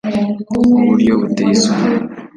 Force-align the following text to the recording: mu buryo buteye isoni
mu 0.71 0.81
buryo 0.89 1.13
buteye 1.21 1.51
isoni 1.55 1.89